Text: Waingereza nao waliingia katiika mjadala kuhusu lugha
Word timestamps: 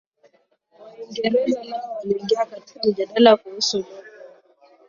Waingereza 0.79 1.63
nao 1.63 1.93
waliingia 1.95 2.45
katiika 2.45 2.87
mjadala 2.87 3.37
kuhusu 3.37 3.77
lugha 3.77 4.01